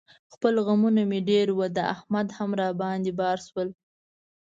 خپل 0.33 0.53
غمونه 0.65 1.01
مې 1.09 1.19
ډېر 1.29 1.47
و، 1.53 1.59
د 1.77 1.79
احمد 1.93 2.27
هم 2.37 2.51
را 2.59 2.69
باندې 2.81 3.11
بار 3.19 3.37
شول. 3.47 3.69